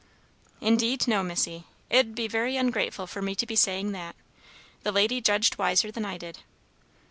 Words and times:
"Indeed, 0.61 1.07
no, 1.07 1.21
Missy. 1.21 1.65
It'd 1.91 2.15
be 2.15 2.27
very 2.27 2.57
ungrateful 2.57 3.05
for 3.05 3.21
me 3.21 3.35
to 3.35 3.45
be 3.45 3.55
saying 3.55 3.91
that. 3.91 4.15
The 4.81 4.91
lady 4.91 5.21
judged 5.21 5.59
wiser 5.59 5.91
than 5.91 6.05
I 6.05 6.17
did." 6.17 6.39